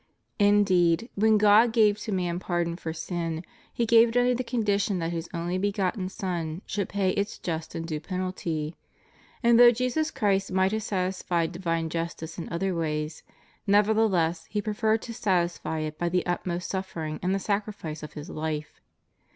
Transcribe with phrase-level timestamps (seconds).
[0.39, 3.45] Indeed, when God gave to man pardon for sin.
[3.71, 7.75] He gave it under the condition that His only begotten Son should pay its just
[7.75, 8.73] and due penalt}^;
[9.43, 13.21] and though Jesus Christ might have satisfied divine justice in other ways,
[13.67, 18.13] never theless He preferred to satisfy it by the utmost suffering and the sacrifice of
[18.13, 18.81] His life.